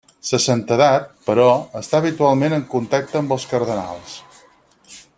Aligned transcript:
Sa 0.27 0.37
Santedat, 0.45 1.05
però, 1.27 1.45
està 1.81 1.99
habitualment 2.01 2.57
en 2.57 2.65
contacte 2.73 3.21
amb 3.23 3.37
els 3.37 3.47
cardenals. 3.53 4.21